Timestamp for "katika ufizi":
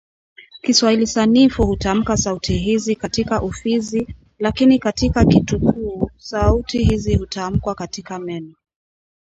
2.95-4.15